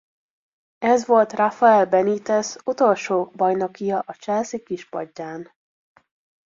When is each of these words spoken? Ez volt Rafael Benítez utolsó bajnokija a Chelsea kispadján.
Ez 0.79 1.05
volt 1.05 1.33
Rafael 1.33 1.85
Benítez 1.85 2.57
utolsó 2.65 3.31
bajnokija 3.35 3.99
a 3.99 4.13
Chelsea 4.13 4.59
kispadján. 4.63 5.53